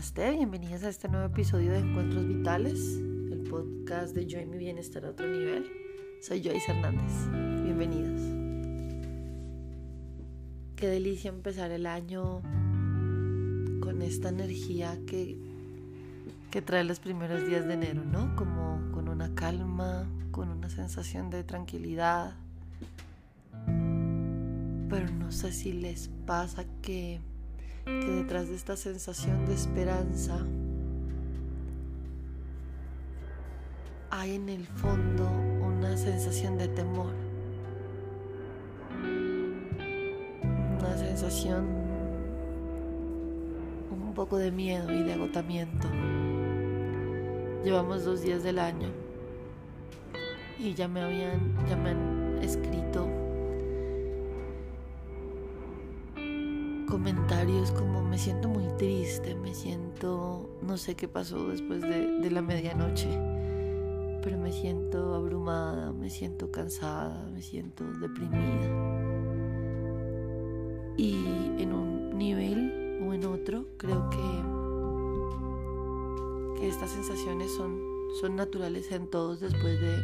[0.00, 2.96] Namaste, bienvenidos a este nuevo episodio de Encuentros Vitales,
[3.30, 5.70] el podcast de Yo y mi bienestar a otro nivel.
[6.22, 7.28] Soy Joyce Hernández,
[7.62, 8.18] bienvenidos.
[10.74, 12.40] Qué delicia empezar el año
[13.82, 15.36] con esta energía que,
[16.50, 18.34] que trae los primeros días de enero, ¿no?
[18.36, 22.36] Como con una calma, con una sensación de tranquilidad.
[24.88, 27.20] Pero no sé si les pasa que
[27.84, 30.38] que detrás de esta sensación de esperanza
[34.10, 35.28] hay en el fondo
[35.64, 37.12] una sensación de temor,
[40.78, 41.66] una sensación
[43.90, 45.88] un poco de miedo y de agotamiento.
[47.64, 48.88] Llevamos dos días del año
[50.58, 53.19] y ya me habían, ya me han escrito
[56.90, 62.42] comentarios como me siento muy triste, me siento, no sé qué pasó después de, la
[62.42, 63.08] medianoche,
[64.22, 68.66] pero me siento abrumada, me siento cansada, me siento deprimida.
[70.96, 71.14] Y
[71.62, 74.18] en un nivel o en otro, creo que,
[76.60, 77.80] que estas sensaciones son,
[78.20, 80.02] son naturales en todos después de,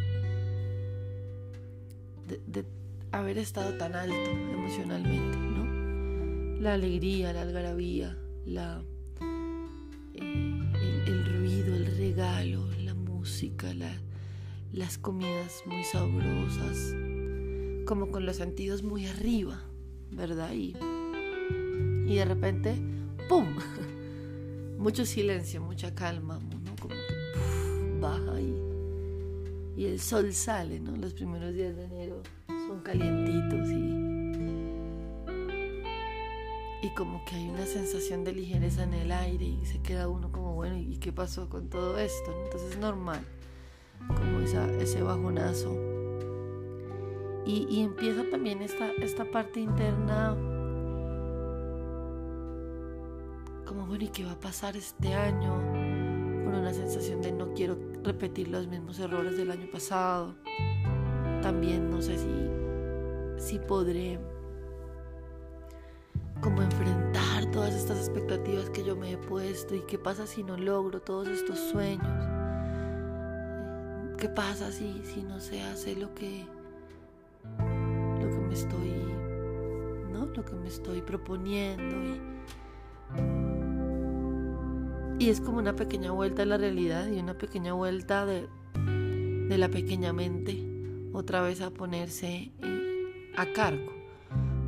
[2.47, 2.65] de
[3.11, 5.56] haber estado tan alto emocionalmente
[6.67, 8.83] la alegría, la algarabía, la,
[10.15, 13.73] eh, el, ruido, el regalo, la música,
[14.73, 16.93] las comidas muy sabrosas,
[17.85, 19.63] como con los sentidos muy arriba,
[20.11, 20.55] ¿verdad?
[20.55, 20.75] Y,
[22.05, 22.75] y de repente,
[23.29, 23.47] ¡pum!
[24.77, 26.75] Mucho silencio, mucha calma, ¿no?
[26.81, 30.97] Como que baja y, y el sol sale, ¿no?
[30.97, 33.96] Los primeros días de enero son calientitos y
[36.97, 40.55] como que hay una sensación de ligereza en el aire y se queda uno como,
[40.55, 42.35] bueno, ¿y qué pasó con todo esto?
[42.45, 43.21] Entonces es normal,
[44.09, 45.77] como esa, ese bajonazo.
[47.45, 50.35] Y, y empieza también esta, esta parte interna,
[53.67, 55.53] como, bueno, ¿y qué va a pasar este año?
[56.45, 60.35] Con una sensación de no quiero repetir los mismos errores del año pasado.
[61.43, 64.19] También no sé si, si podré
[66.47, 70.57] como enfrentar todas estas expectativas que yo me he puesto y qué pasa si no
[70.57, 72.07] logro todos estos sueños.
[74.17, 76.47] ¿Qué pasa si, si no se hace lo que,
[78.21, 78.93] lo que me estoy,
[80.13, 80.27] ¿no?
[80.27, 81.97] Lo que me estoy proponiendo
[85.19, 88.47] y, y es como una pequeña vuelta a la realidad y una pequeña vuelta de,
[89.49, 90.65] de la pequeña mente
[91.13, 93.96] otra vez a ponerse eh, a cargo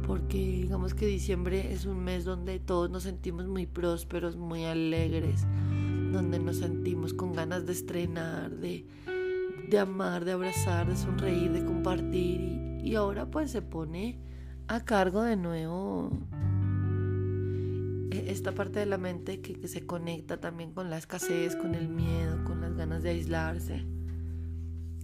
[0.08, 5.46] porque digamos que diciembre es un mes donde todos nos sentimos muy prósperos, muy alegres,
[6.12, 8.86] donde nos sentimos con ganas de estrenar, de,
[9.78, 12.40] amar, de abrazar, de sonreír, de compartir
[12.82, 14.18] y, ahora pues se pone
[14.66, 16.10] a cargo de nuevo
[18.10, 21.74] e, esta parte de la mente que, que se conecta también con la escasez, con
[21.74, 23.84] el miedo, con las ganas de aislarse.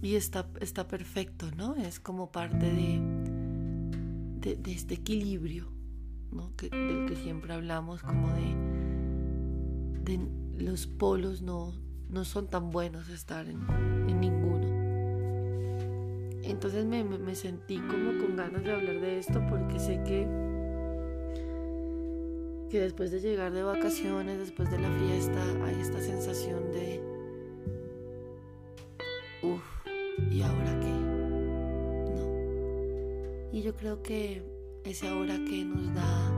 [0.01, 1.75] Y está, está perfecto, ¿no?
[1.75, 3.14] Es como parte de,
[4.53, 5.67] de, este equilibrio
[6.57, 10.19] que, del que siempre hablamos, como de,
[10.57, 11.73] los polos no,
[12.09, 13.59] no son tan buenos estar en,
[14.07, 14.67] en ninguno.
[16.43, 20.27] Entonces me, me, sentí como con ganas de hablar de esto porque sé que,
[22.69, 27.01] que después de llegar de vacaciones, después de la fiesta, hay esta sensación de,
[33.75, 34.41] creo que
[34.83, 36.31] es ahora que nos da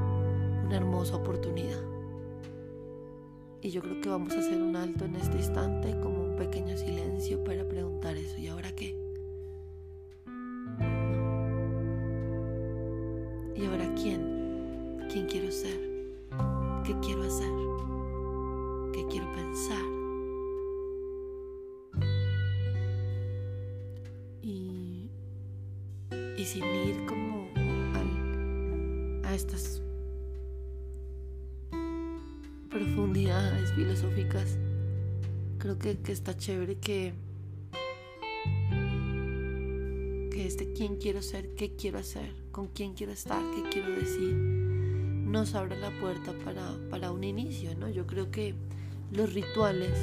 [0.66, 1.82] una hermosa oportunidad.
[3.62, 6.78] Y yo creo que vamos a hacer un alto en este instante, como un pequeño
[6.78, 8.38] silencio para preguntar eso.
[8.38, 8.96] ¿Y ahora qué?
[13.56, 15.08] ¿Y ahora quién?
[15.12, 15.80] ¿Quién quiero ser?
[16.86, 17.52] ¿Qué quiero hacer?
[18.94, 19.84] ¿Qué quiero pensar?
[24.42, 25.10] Y,
[26.38, 26.87] y sin ir
[29.38, 29.84] estas
[32.72, 34.58] profundidades filosóficas,
[35.60, 37.14] creo que, está chévere que,
[40.32, 44.34] que este quién quiero ser, qué quiero hacer, con quién quiero estar, qué quiero decir,
[44.34, 47.90] nos abra la puerta para, para un inicio, ¿no?
[47.90, 48.56] Yo creo que
[49.12, 49.94] los rituales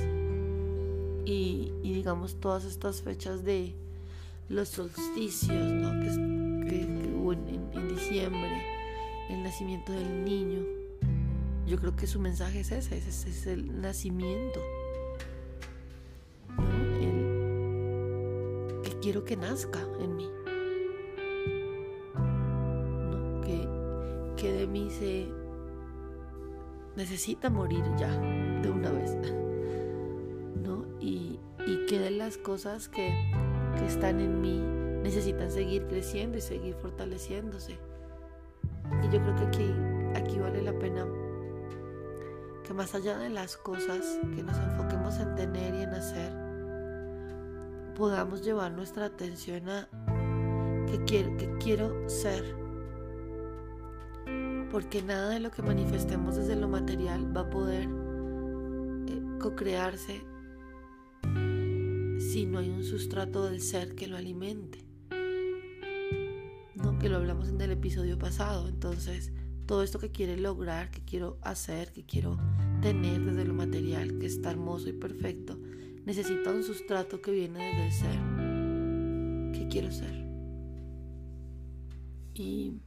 [1.25, 3.75] y, digamos todas estas fechas de
[4.49, 5.91] los solsticios, ¿no?
[6.01, 6.35] Que,
[7.17, 8.74] hubo en diciembre,
[9.31, 10.65] el nacimiento del niño,
[11.67, 14.61] yo creo que su mensaje es ese, es el nacimiento.
[17.01, 20.29] El, que quiero que nazca en mí.
[23.11, 23.41] ¿no?
[23.41, 23.67] Que,
[24.37, 25.29] que de mí se
[26.97, 28.11] necesita morir ya
[28.63, 29.17] de una vez.
[30.63, 30.85] ¿no?
[31.01, 33.11] Y, y que de las cosas que,
[33.79, 34.61] que están en mí
[35.03, 37.79] necesitan seguir creciendo y seguir fortaleciéndose.
[39.03, 39.75] Y yo creo que aquí,
[40.15, 41.07] aquí vale la pena
[42.65, 46.33] que más allá de las cosas que nos enfoquemos en tener y en hacer,
[47.95, 49.89] podamos llevar nuestra atención a
[50.87, 52.57] que quiero, que quiero ser.
[54.71, 57.85] Porque nada de lo que manifestemos desde lo material va a poder
[59.07, 60.25] eh, co-crearse
[62.19, 64.84] si no hay un sustrato del ser que lo alimente.
[67.05, 68.67] Que lo hablamos en el episodio pasado.
[68.67, 69.31] Entonces,
[69.67, 72.39] todo esto que quiere lograr, que quiero hacer, que quiero
[72.81, 75.61] tener desde lo material, que está hermoso y perfecto,
[76.07, 79.53] necesita un sustrato que viene desde el ser.
[79.53, 80.15] ¿Qué quiero ser?
[82.33, 82.81] Y,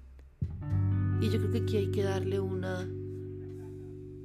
[1.21, 2.89] y yo creo que aquí hay que darle una,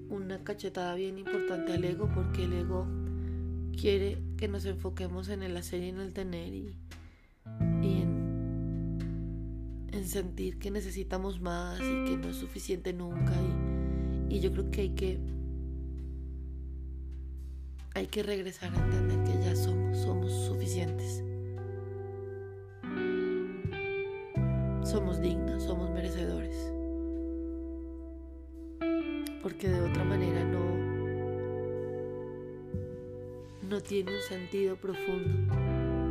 [0.09, 2.87] una cachetada bien importante al ego, porque el ego
[3.79, 6.82] quiere que nos enfoquemos en el hacer y en el tener y
[10.13, 13.33] sentir que necesitamos más y que no es suficiente nunca.
[14.29, 15.19] Y, y yo creo que hay que
[17.95, 21.23] hay que regresar a entender que ya somos, somos suficientes.
[24.85, 26.57] Somos dignos, somos merecedores.
[29.43, 30.61] Porque de otra manera no,
[33.69, 35.55] no tiene un sentido profundo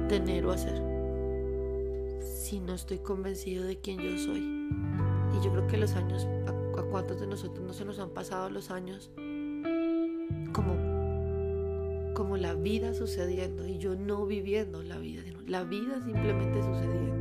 [0.07, 0.91] tener o hacer
[2.51, 4.42] si no estoy convencido de quién yo soy.
[4.42, 8.50] Y yo creo que los años, a, cuántos de nosotros no se nos han pasado
[8.50, 9.09] los años
[10.51, 10.75] como,
[12.13, 17.15] como la vida sucediendo y yo no viviendo la vida, la vida simplemente sucediendo.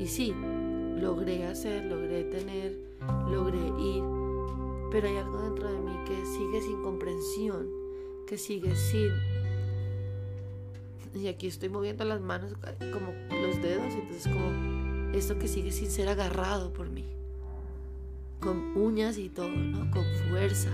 [0.00, 0.34] Y sí,
[1.00, 2.76] logré hacer, logré tener,
[3.30, 4.02] logré ir,
[4.90, 7.68] pero hay algo dentro de mí que sigue sin comprensión,
[8.26, 9.12] que sigue sin
[11.20, 12.52] y aquí estoy moviendo las manos
[12.92, 17.04] como los dedos, entonces como esto que sigue sin ser agarrado por mí,
[18.40, 19.90] con uñas y todo, ¿no?
[19.90, 20.70] Con fuerza.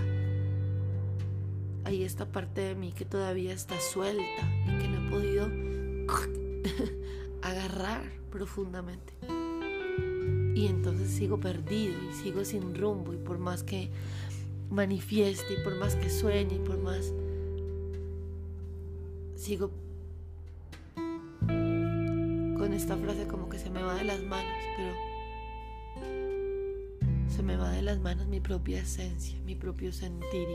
[1.85, 4.23] Hay esta parte de mí que todavía está suelta
[4.67, 5.49] y que no he podido
[7.41, 9.13] agarrar profundamente.
[10.55, 13.89] Y entonces sigo perdido y sigo sin rumbo y por más que
[14.69, 17.11] manifieste y por más que sueñe y por más
[19.35, 19.71] sigo
[22.83, 24.93] esta frase como que se me va de las manos, pero
[27.29, 30.49] se me va de las manos mi propia esencia, mi propio sentir.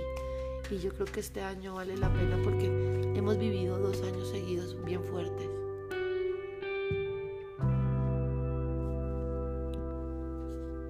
[0.70, 2.66] Y, yo creo que este año vale la pena porque
[3.16, 5.48] hemos vivido dos años seguidos bien fuertes.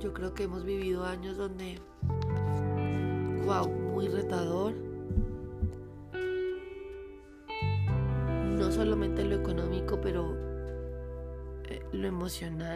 [0.00, 1.78] Yo creo que hemos vivido años donde,
[3.46, 4.87] wow, muy retador.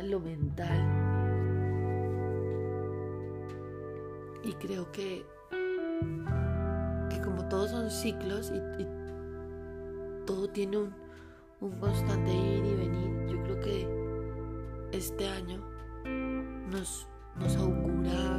[0.05, 0.81] Lo mental.
[4.45, 5.27] Y creo que,
[7.11, 8.87] que como todos son ciclos y,
[10.25, 10.95] todo tiene un,
[11.61, 15.61] un constante ir y venir, yo creo que este año
[16.71, 17.07] nos,
[17.37, 18.39] nos augura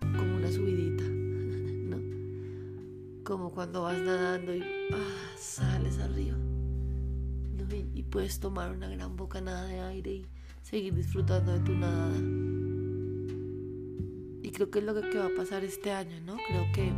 [0.00, 1.04] como una subidita,
[1.96, 3.24] ¿no?
[3.24, 6.41] Como cuando vas nadando y ah, sales arriba.
[7.74, 10.26] Y, puedes tomar una gran bocanada de aire y
[10.62, 12.18] seguir disfrutando de tu nadada.
[14.42, 16.36] Y creo que es lo que, va a pasar este año, ¿no?
[16.48, 16.92] Creo que,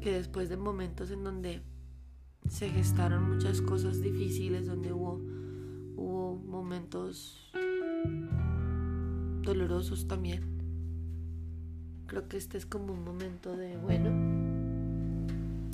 [0.00, 1.62] que después de momentos en donde
[2.48, 5.20] se gestaron muchas cosas difíciles, donde hubo,
[5.96, 7.52] hubo momentos
[9.42, 10.42] dolorosos también.
[12.06, 14.10] Creo que este es como un momento de, bueno,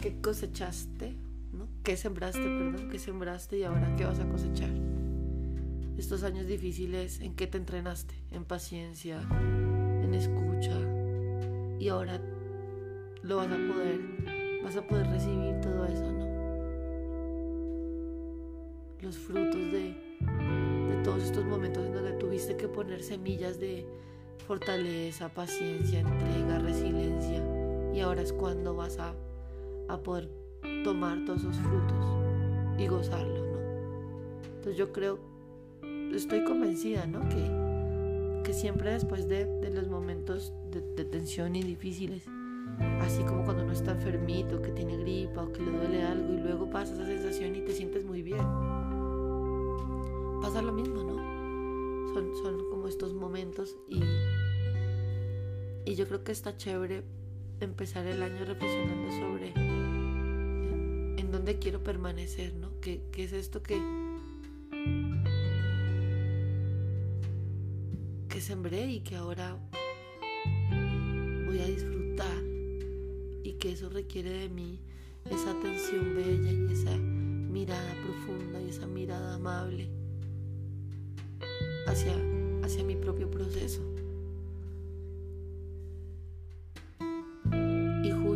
[0.01, 1.17] qué cosechaste,
[1.53, 1.69] ¿no?
[1.83, 2.89] ¿Qué sembraste, perdón?
[2.91, 4.71] ¿Qué sembraste y ahora qué vas a cosechar?
[5.97, 8.15] Estos años difíciles, ¿en qué te entrenaste?
[8.31, 9.21] En paciencia,
[10.03, 10.79] en escucha.
[11.79, 12.21] Y ahora
[13.23, 14.01] lo vas a poder,
[14.63, 16.27] vas a poder recibir todo eso, ¿no?
[19.01, 19.95] Los frutos de,
[21.05, 23.87] todos estos momentos en donde tuviste que poner semillas de
[24.47, 27.43] fortaleza, paciencia, entrega, resiliencia.
[27.95, 29.15] Y ahora es cuando vas a
[29.89, 30.29] a poder
[30.85, 32.07] tomar todos esos frutos
[32.79, 33.59] y gozarlos, ¿no?
[34.45, 35.37] Entonces yo creo
[36.15, 37.29] estoy convencida, ¿no?
[37.29, 42.25] Que, que siempre después de, de los momentos de, de, tensión y difíciles,
[43.01, 46.39] así como cuando uno está enfermito, que tiene gripa o que le duele algo y
[46.39, 48.45] luego pasa esa sensación y te sientes muy bien,
[50.41, 52.15] pasa lo mismo, ¿no?
[52.15, 54.01] Son, son como estos momentos y,
[55.85, 57.05] y yo creo que está chévere
[57.61, 59.96] empezar el año reflexionando sobre
[61.37, 62.81] dónde quiero permanecer, ¿no?
[62.81, 63.79] ¿Qué, ¿Qué, es esto que,
[68.27, 69.59] que sembré y que ahora
[71.45, 72.43] voy a disfrutar
[73.43, 74.81] y que eso requiere de mí
[75.31, 79.91] esa atención bella y esa mirada profunda y esa mirada amable
[81.87, 82.15] hacia,
[82.63, 83.83] hacia mi propio proceso.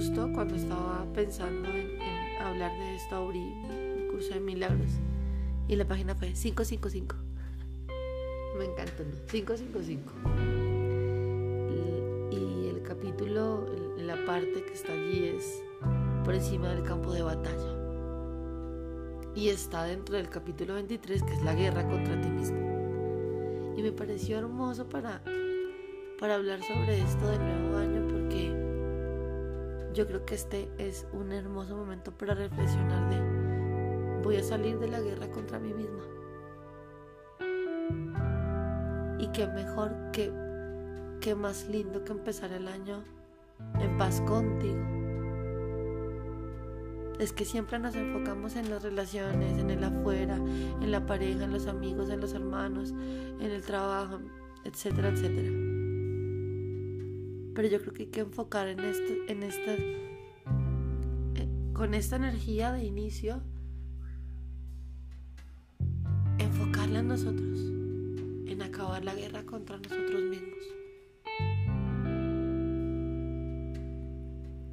[0.01, 2.00] justo cuando estaba pensando en,
[2.51, 4.91] hablar de esto, abrí un curso de milagros
[5.69, 7.15] y la página fue 555.
[8.59, 9.27] Me encantó, ¿no?
[9.31, 10.13] 555.
[12.31, 13.67] Y, y el capítulo,
[13.97, 15.63] la parte que está allí es
[16.25, 17.77] por encima del campo de batalla.
[19.37, 23.75] Y está dentro del capítulo 23, que es la guerra contra ti mismo.
[23.77, 25.23] Y me pareció hermoso para,
[26.19, 28.60] para hablar sobre esto del nuevo año porque
[29.93, 34.89] yo creo que este es un hermoso momento para reflexionar de voy a salir de
[34.89, 36.05] la guerra contra mí misma.
[39.19, 40.33] Y qué mejor que
[41.21, 43.05] qué más lindo que empezar el año
[43.79, 44.81] en paz contigo.
[47.19, 51.53] Es que siempre nos enfocamos en las relaciones, en el afuera, en la pareja, en
[51.53, 54.21] los amigos, en los hermanos, en el trabajo,
[54.65, 55.70] etcétera, etcétera.
[57.61, 62.73] Pero yo creo que hay que enfocar en esto, en esta, eh, con esta energía
[62.73, 63.43] de inicio,
[66.39, 67.61] enfocarla en nosotros,
[68.47, 70.59] en acabar la guerra contra nosotros mismos.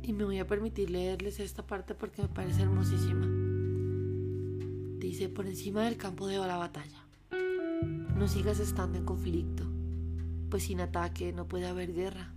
[0.03, 3.27] Y me voy a permitir leerles esta parte porque me parece hermosísima.
[4.98, 7.06] Dice, por encima del campo de la batalla,
[8.15, 9.65] no sigas estando en conflicto,
[10.50, 12.37] pues sin ataque no puede haber guerra.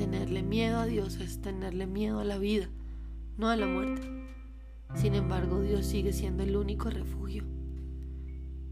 [0.00, 2.70] Tenerle miedo a Dios es tenerle miedo a la vida,
[3.36, 4.00] no a la muerte.
[4.94, 7.44] Sin embargo, Dios sigue siendo el único refugio.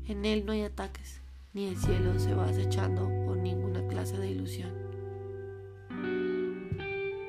[0.07, 1.21] En Él no hay ataques,
[1.53, 4.71] ni el cielo se va acechando por ninguna clase de ilusión.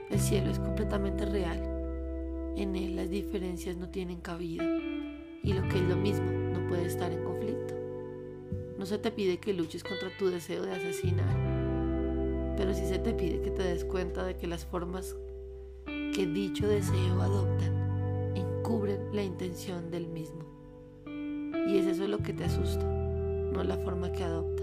[0.09, 1.61] El cielo es completamente real.
[2.55, 4.63] En Él las diferencias no tienen cabida
[5.43, 7.73] y lo que es lo mismo no puede estar en conflicto.
[8.77, 11.58] No se te pide que luches contra tu deseo de asesinar
[12.59, 15.15] pero sí se te pide que te des cuenta de que las formas
[15.85, 20.43] que dicho deseo adoptan encubren la intención del mismo.
[21.05, 24.61] Y es eso lo que te asusta, no la forma que adopta.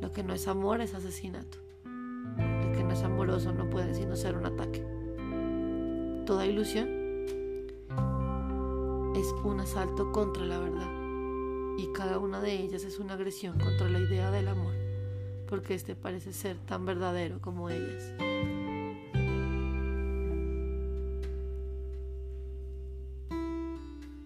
[0.00, 1.58] Lo que no es amor es asesinato.
[1.84, 4.86] Lo que no es amoroso no puede sino ser un ataque.
[6.26, 6.88] Toda ilusión
[9.16, 10.92] es un asalto contra la verdad
[11.76, 14.83] y cada una de ellas es una agresión contra la idea del amor
[15.48, 18.12] porque este parece ser tan verdadero como ellas.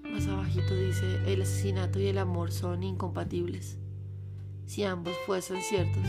[0.05, 3.79] Más abajito dice, el asesinato y el amor son incompatibles.
[4.67, 6.03] Si ambos fuesen ciertos,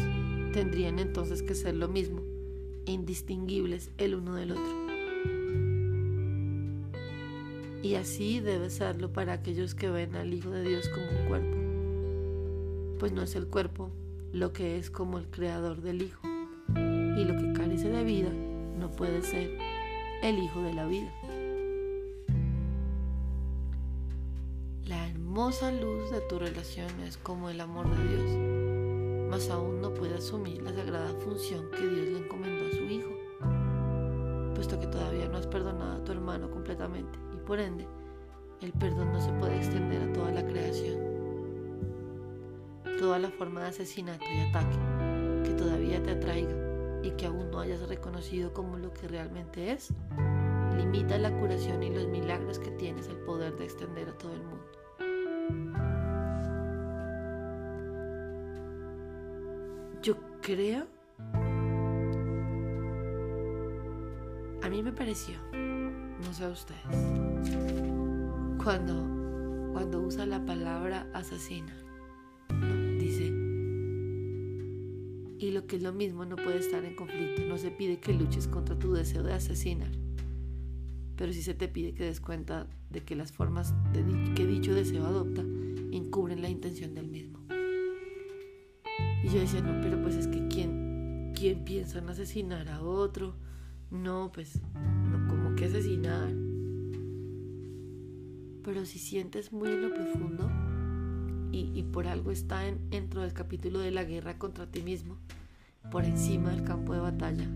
[0.54, 2.22] tendrían entonces que ser lo mismo,
[2.86, 4.90] indistinguibles el uno del otro.
[7.82, 12.98] Y así debe serlo para aquellos que ven al Hijo de Dios como un cuerpo,
[13.00, 13.90] pues no es el cuerpo
[14.32, 16.22] lo que es como el creador del Hijo.
[16.76, 18.30] Y lo que carece de vida
[18.78, 19.58] no puede ser
[20.22, 21.12] el Hijo de la vida.
[24.86, 29.94] La hermosa luz de tu relación es como el amor de Dios, mas aún no
[29.94, 33.10] puede asumir la sagrada función que Dios le encomendó a su Hijo,
[34.56, 37.88] puesto que todavía no has perdonado a tu hermano completamente y por ende
[38.62, 41.09] el perdón no se puede extender a toda la creación
[43.00, 44.78] toda la forma de asesinato y ataque
[45.46, 46.54] que todavía te atraiga
[47.02, 49.94] y que aún no hayas reconocido como lo que realmente es,
[50.76, 54.44] limita la curación y los milagros que tienes el poder de extender a todo el
[54.44, 54.66] mundo.
[60.02, 60.86] Yo creo,
[64.62, 66.82] a mí me pareció, no sé a ustedes,
[68.62, 68.94] cuando,
[69.72, 71.74] cuando usa la palabra asesina
[75.40, 77.44] y lo que es lo mismo no puede estar en conflicto.
[77.48, 79.92] No se pide que luches contra tu deseo de asesinar,
[81.16, 83.74] pero sí se te pide que des cuenta de que las formas
[84.36, 85.44] que dicho deseo adopta
[85.92, 87.40] encubren la intención del mismo.
[89.24, 93.36] Y yo decía, no, pero pues es que ¿quién, quién piensa en asesinar a otro?
[93.92, 96.34] No, pues, no, como que asesinar.
[98.64, 100.50] Pero si sientes muy en lo profundo,
[101.52, 105.18] y, por algo está en, dentro del capítulo de la guerra contra ti mismo,
[105.92, 107.48] por encima del campo de batalla,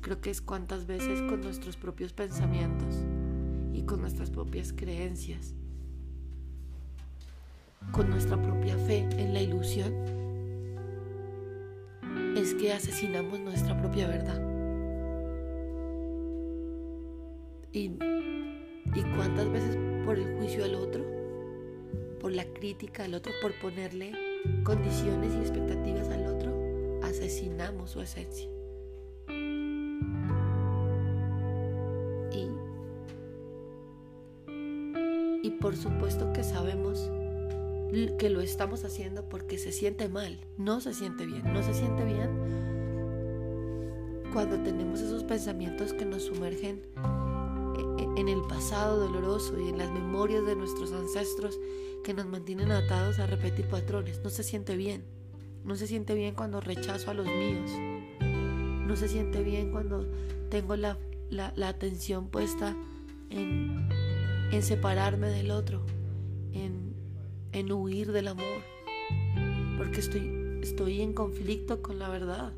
[0.00, 2.94] creo que es cuántas veces con nuestros propios pensamientos
[3.72, 5.54] y con nuestras propias creencias,
[7.92, 9.92] con nuestra propia fe en la ilusión,
[12.36, 14.40] es que asesinamos nuestra propia verdad.
[17.72, 17.92] Y,
[18.94, 21.19] y cuántas veces por el juicio al otro,
[22.20, 24.12] por la crítica al otro, por ponerle
[24.62, 28.48] condiciones y expectativas al otro, asesinamos su esencia.
[32.32, 32.48] Y,
[35.42, 37.10] y por supuesto que sabemos
[38.18, 42.04] que lo estamos haciendo porque se siente mal, no se siente bien, no se siente
[42.04, 42.30] bien
[44.32, 46.82] cuando tenemos esos pensamientos que nos sumergen
[48.20, 51.58] en el pasado doloroso y en las memorias de nuestros ancestros
[52.04, 54.20] que nos mantienen atados a repetir patrones.
[54.22, 55.04] No se siente bien.
[55.64, 57.70] No se siente bien cuando rechazo a los míos.
[58.86, 60.06] No se siente bien cuando
[60.50, 60.98] tengo la,
[61.62, 62.76] atención puesta
[63.30, 63.88] en,
[64.52, 65.84] en, separarme del otro,
[66.52, 66.94] en,
[67.52, 68.62] en huir del amor.
[69.78, 72.52] Porque estoy, estoy en conflicto con la verdad.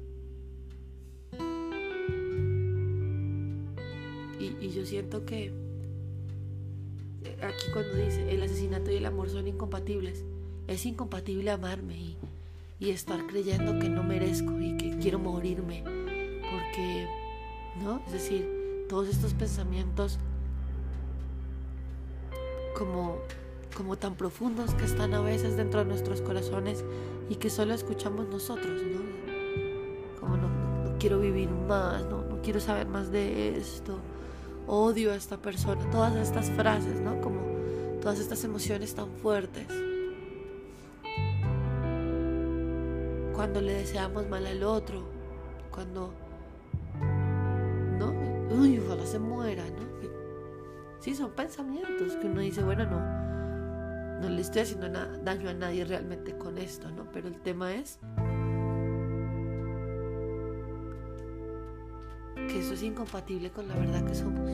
[4.63, 5.53] Y, yo siento que
[7.25, 10.25] eh, aquí cuando dice el asesinato y el amor son incompatibles,
[10.69, 12.17] es incompatible amarme y,
[12.79, 15.83] y estar creyendo que no merezco y que quiero morirme.
[15.85, 17.09] Porque,
[17.83, 18.03] ¿no?
[18.07, 20.19] Es decir, todos estos pensamientos
[22.79, 23.19] como,
[23.77, 26.85] como tan profundos que están a veces dentro de nuestros corazones
[27.29, 30.21] y que solo escuchamos nosotros, ¿no?
[30.21, 30.49] Como no,
[30.85, 33.99] no quiero vivir más, no, no quiero saber más de esto
[34.67, 37.21] odio a esta persona, todas estas frases, ¿no?
[37.21, 37.41] Como
[38.01, 39.69] todas estas emociones tan fuertes.
[43.35, 45.03] Cuando le deseamos mal al otro,
[45.71, 46.13] cuando,
[47.99, 48.13] ¿no?
[48.61, 49.83] Uy, ojalá se muera, ¿no?
[51.01, 55.85] Sí, son pensamientos que uno dice, bueno, no, no le estoy haciendo daño a nadie
[55.85, 57.11] realmente con esto, ¿no?
[57.11, 57.99] Pero el tema es
[62.87, 64.51] incompatible con la verdad que somos.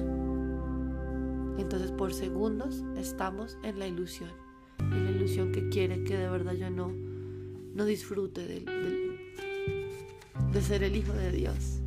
[1.59, 4.31] Entonces por segundos estamos en la ilusión,
[4.79, 6.93] en la ilusión que quiere que de verdad yo no,
[7.75, 9.19] no disfrute de,
[10.53, 11.81] de ser el Hijo de Dios.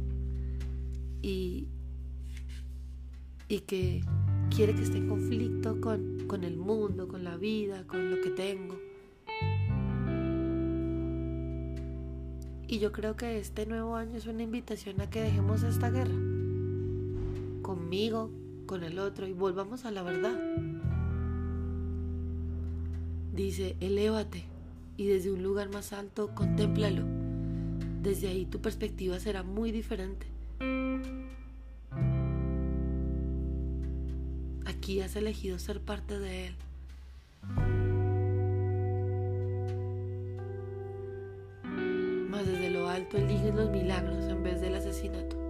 [1.22, 1.68] Y,
[3.48, 4.02] y que
[4.56, 8.30] quiere que esté en conflicto con, con el mundo, con la vida, con lo que
[8.32, 8.80] tengo.
[12.68, 16.31] Y yo creo que este nuevo año es una invitación a que dejemos esta guerra.
[17.92, 18.32] Conmigo,
[18.68, 20.40] con el otro, y volvamos a la verdad.
[23.34, 24.46] Dice, elévate
[24.96, 27.04] y desde un lugar más alto contémplalo.
[28.02, 30.26] Desde ahí tu perspectiva será muy diferente.
[34.66, 36.56] Aquí has elegido ser parte de él.
[43.10, 45.41] tú eliges los milagros en vez del asesinato.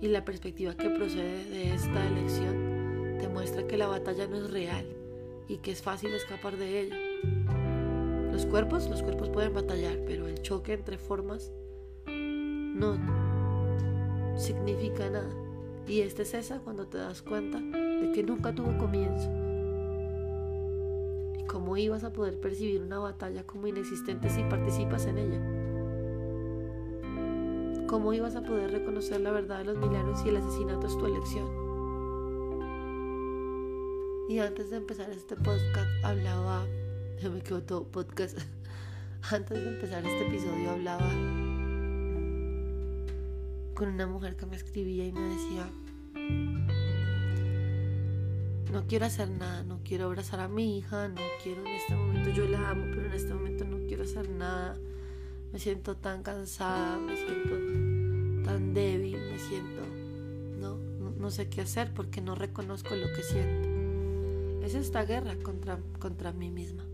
[0.00, 4.50] Y la perspectiva que procede de esta elección te muestra que la batalla no es
[4.50, 4.86] real
[5.48, 6.96] y que es fácil escapar de ella.
[8.30, 11.50] Los cuerpos, los cuerpos pueden batallar, pero el choque entre formas
[12.06, 12.96] no
[14.36, 15.30] significa nada.
[15.88, 19.28] Y este cesa cuando te das cuenta de que nunca tuvo comienzo.
[21.40, 25.57] ¿Y cómo ibas a poder percibir una batalla como inexistente si participas en ella?
[27.88, 31.06] ¿Cómo ibas a poder reconocer la verdad de los milagros si el asesinato es tu
[31.06, 31.48] elección?
[34.28, 36.66] Y antes de empezar este podcast hablaba,
[37.22, 38.40] ya me quedo todo podcast,
[39.30, 41.08] antes de empezar este episodio hablaba
[43.74, 45.70] con una mujer que me escribía y me decía,
[48.70, 52.28] no quiero hacer nada, no quiero abrazar a mi hija, no quiero en este momento,
[52.28, 54.78] yo la amo, pero en este momento no quiero hacer nada
[55.52, 59.82] me siento tan cansada, me siento tan débil, me siento,
[60.60, 60.76] ¿no?
[61.18, 63.68] No, sé qué hacer porque no reconozco lo que siento.
[64.64, 66.84] Es esta guerra contra, contra mí misma.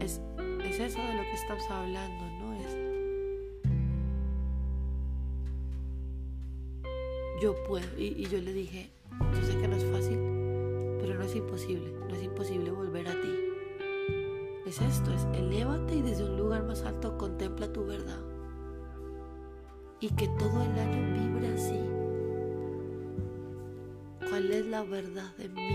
[0.00, 0.20] Es,
[0.64, 2.54] es eso de lo que estamos hablando, ¿no?
[2.54, 2.76] Es
[7.42, 7.86] yo puedo.
[7.98, 10.34] Y, y yo le dije, yo sé que no es fácil
[11.24, 13.43] es imposible, no es imposible volver a ti.
[14.74, 18.18] Es esto, es elévate y desde un lugar más alto contempla tu verdad.
[20.00, 21.78] Y que todo el año vibre así.
[24.28, 25.68] ¿Cuál es la verdad de mí?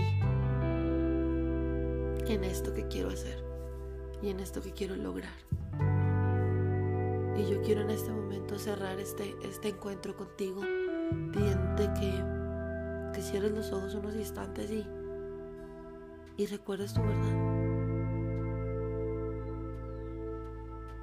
[2.28, 3.42] En esto que quiero hacer
[4.20, 5.32] y en esto que quiero lograr.
[7.38, 10.60] Y yo quiero en este momento cerrar este, este encuentro contigo
[11.32, 14.86] pidiéndote que, que cierres los ojos unos instantes y,
[16.36, 17.49] y recuerdes tu verdad.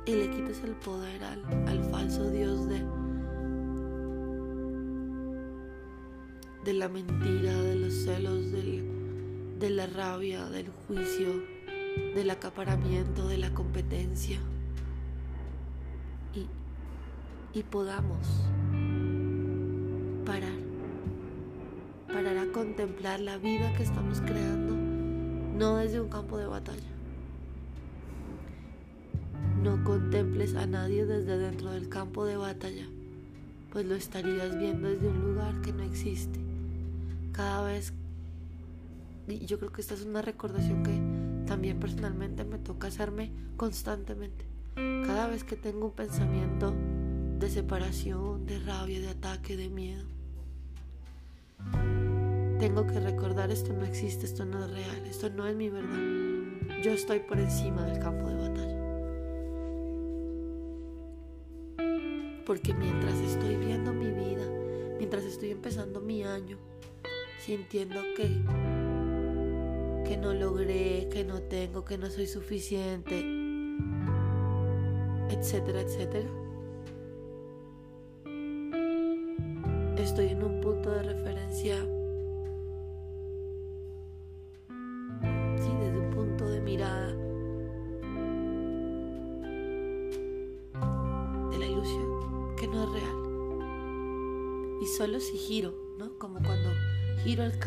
[0.07, 2.81] Y le quites el poder al, al falso Dios de,
[6.63, 8.85] de la mentira, de los celos, del,
[9.59, 11.27] de la rabia, del juicio,
[12.15, 14.39] del acaparamiento, de la competencia.
[16.33, 16.47] Y,
[17.59, 18.25] y podamos
[20.25, 20.57] parar,
[22.07, 26.96] parar a contemplar la vida que estamos creando, no desde un campo de batalla.
[29.67, 32.87] No contemples a nadie desde dentro del campo de batalla,
[33.69, 36.39] pues lo estarías viendo desde un lugar que no existe.
[37.33, 37.91] Cada vez,
[39.27, 44.45] y yo creo que esta es una recordación que también personalmente me toca hacerme constantemente.
[44.75, 46.73] Cada vez que tengo un pensamiento
[47.37, 50.05] de separación, de rabia, de ataque, de miedo,
[52.57, 56.79] tengo que recordar esto no existe, esto no es real, esto no es mi verdad.
[56.81, 58.76] Yo estoy por encima del campo de batalla.
[62.47, 64.49] Porque mientras estoy viendo mi vida,
[64.97, 66.57] mientras estoy empezando mi año,
[67.45, 68.41] sintiendo que
[70.05, 73.19] que no logré, que no tengo, que no soy suficiente,
[75.29, 76.29] etcétera, etcétera.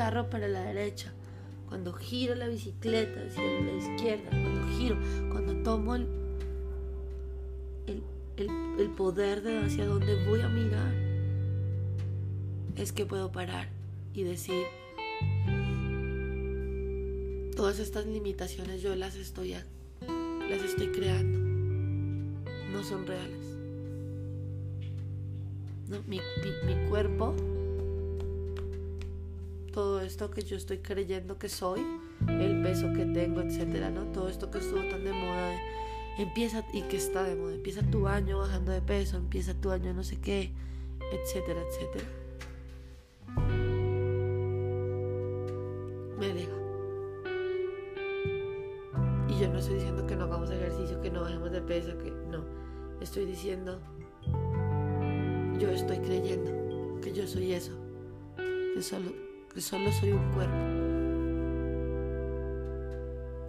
[0.01, 1.13] Carro para la derecha,
[1.69, 4.99] cuando giro la bicicleta hacia la izquierda, cuando giro,
[5.31, 6.07] cuando tomo el,
[8.39, 10.95] el, poder de hacia dónde voy a mirar,
[12.77, 13.69] es que puedo parar
[14.15, 14.65] y decir,
[17.55, 21.39] todas estas limitaciones yo las estoy, las estoy creando,
[22.73, 23.51] no son reales.
[26.07, 26.21] Mi,
[26.89, 27.35] cuerpo,
[29.71, 31.81] todo esto que yo estoy creyendo que soy,
[32.29, 34.05] el peso que tengo, etcétera, ¿no?
[34.13, 35.59] Todo esto que estuvo tan de moda,
[36.19, 39.93] empieza y que está de moda, empieza tu año bajando de peso, empieza tu año
[39.95, 40.53] no sé qué,
[41.13, 42.05] etcétera, etcétera.
[46.19, 46.53] Me deja.
[49.29, 52.11] Y yo no estoy diciendo que no hagamos ejercicio, que no bajemos de peso, que
[52.11, 52.45] no.
[53.01, 53.81] Estoy diciendo
[55.61, 57.73] yo estoy creyendo que yo soy eso,
[58.37, 59.13] que solo,
[59.53, 60.57] que solo soy un cuerpo,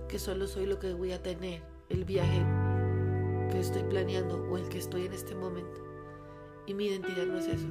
[0.07, 2.45] que solo soy lo que voy a tener, el viaje
[3.51, 5.81] que estoy planeando o el que estoy en este momento.
[6.65, 7.67] Y mi identidad no es eso.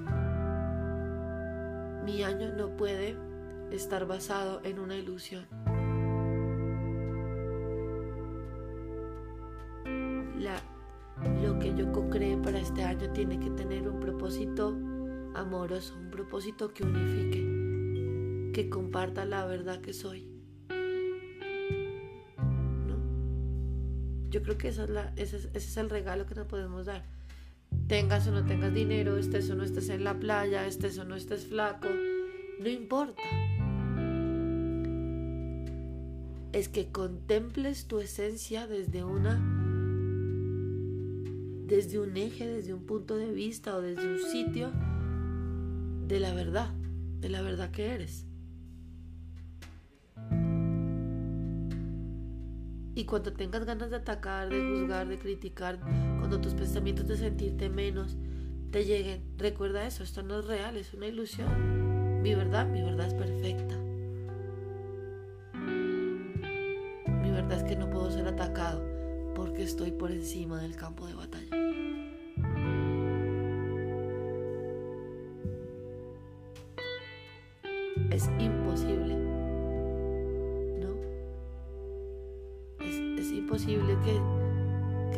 [2.04, 3.16] Mi año no puede
[3.70, 5.46] estar basado en una ilusión.
[11.42, 14.76] lo que yo co-creé para este año tiene que tener un propósito
[15.34, 17.49] amoroso, un propósito que unifique,
[18.52, 20.28] que comparta la verdad que soy.
[22.86, 22.96] ¿No?
[24.30, 27.04] Yo creo que es la, ese, es, el regalo que nos podemos dar.
[27.86, 31.16] Tengas o no tengas dinero, estés o no estés en la playa, estés o no
[31.16, 31.88] estés flaco,
[32.60, 33.22] no importa.
[36.52, 39.40] Es que contemples tu esencia desde una
[41.70, 44.72] desde un eje, desde un punto de vista o desde un sitio
[46.08, 46.74] de la verdad,
[47.20, 48.26] de la verdad que eres.
[53.00, 55.80] Y cuando tengas ganas de atacar, de juzgar, de criticar,
[56.18, 58.18] cuando tus pensamientos de sentirte menos
[58.70, 62.20] te lleguen, recuerda eso, esto no es real, es una ilusión.
[62.20, 63.74] Mi verdad, mi verdad es perfecta.
[67.22, 68.84] Mi verdad es que no puedo ser atacado
[69.34, 71.49] porque estoy por encima del campo de batalla.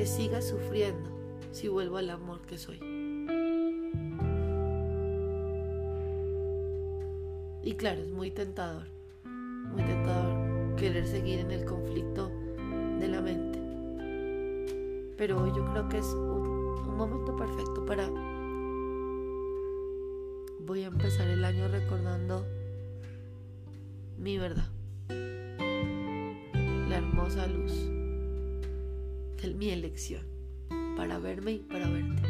[0.03, 1.11] Que siga sufriendo
[1.53, 2.81] si vuelvo al amor que soy.
[7.63, 8.89] Y claro, es muy tentador,
[9.71, 12.33] muy tentador querer seguir en el conflicto
[12.99, 13.61] de la mente.
[15.17, 16.49] Pero hoy yo creo que es un,
[16.89, 18.09] un momento perfecto para...
[20.67, 22.45] Voy a empezar el año recordando
[24.19, 24.67] mi verdad.
[26.89, 28.02] La hermosa luz
[29.43, 30.23] de mi elección
[30.97, 32.23] para verme y para verte.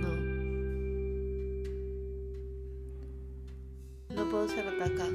[0.00, 0.14] No.
[4.14, 5.12] No puedo ser atacado.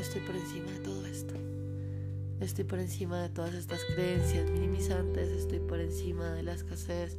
[0.00, 1.34] Estoy por encima de todo esto.
[2.40, 5.28] Estoy por encima de todas estas creencias minimizantes.
[5.28, 7.18] Estoy por encima de la escasez.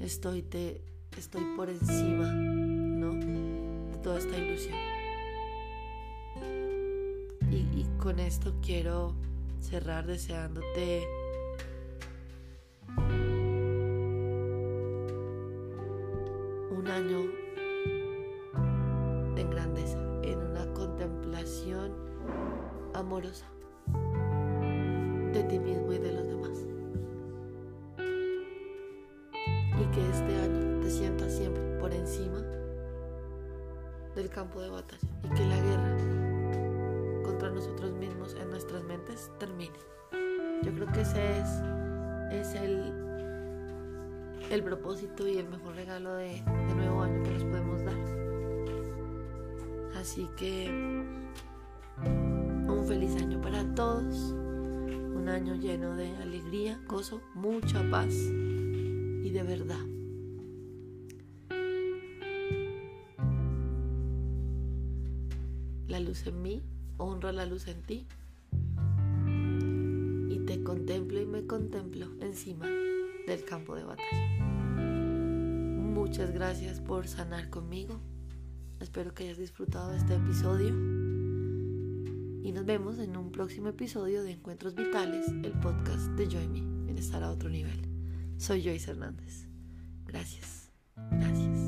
[0.00, 0.80] Estoy, te,
[1.18, 3.12] estoy por encima, ¿no?
[3.92, 4.89] De toda esta ilusión.
[8.00, 9.12] Con esto quiero
[9.60, 11.06] cerrar deseándote
[50.36, 50.68] que
[52.68, 59.42] un feliz año para todos, un año lleno de alegría, gozo, mucha paz y de
[59.42, 59.84] verdad.
[65.88, 66.62] La luz en mí
[66.98, 68.06] honra la luz en ti
[70.28, 72.66] y te contemplo y me contemplo encima
[73.26, 74.44] del campo de batalla.
[75.94, 78.00] Muchas gracias por sanar conmigo.
[78.80, 80.70] Espero que hayas disfrutado de este episodio.
[82.42, 86.86] Y nos vemos en un próximo episodio de Encuentros Vitales, el podcast de Joy Me,
[86.86, 87.82] Bienestar a otro nivel.
[88.38, 89.46] Soy Joyce Hernández.
[90.06, 90.72] Gracias,
[91.12, 91.58] gracias,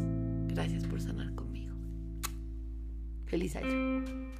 [0.48, 1.76] gracias por sanar conmigo.
[3.26, 4.31] Feliz año.